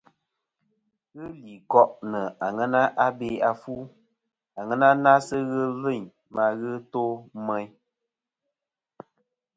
Ghɨ 1.15 1.23
li 1.43 1.55
koʼ 1.71 1.89
nɨ 2.11 2.21
aŋena 2.45 2.81
abe 3.05 3.27
afu, 3.49 3.73
aŋena 4.59 4.87
na 5.03 5.11
sɨ 5.27 5.37
ghɨ 5.49 5.61
lvɨyn 5.77 6.03
ma 6.35 6.43
ghɨ 6.59 6.71
to 6.91 7.03
meyn. 7.45 7.69